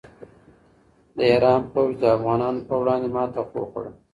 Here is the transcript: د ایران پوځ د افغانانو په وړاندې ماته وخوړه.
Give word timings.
د 1.15 1.17
ایران 1.31 1.61
پوځ 1.71 1.91
د 1.99 2.03
افغانانو 2.17 2.59
په 2.67 2.73
وړاندې 2.81 3.07
ماته 3.15 3.41
وخوړه. 3.61 3.91